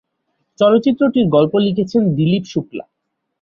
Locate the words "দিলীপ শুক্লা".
2.15-2.83